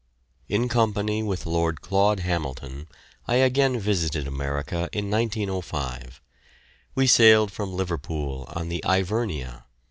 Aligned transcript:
In 0.49 0.67
company 0.67 1.21
with 1.21 1.45
Lord 1.45 1.81
Claud 1.81 2.21
Hamilton 2.21 2.87
I 3.27 3.35
again 3.35 3.79
visited 3.79 4.25
America 4.25 4.89
in 4.91 5.11
1905. 5.11 6.19
We 6.95 7.05
sailed 7.05 7.51
from 7.51 7.71
Liverpool 7.75 8.51
in 8.57 8.69
the 8.69 8.83
"Ivernia." 8.83 9.65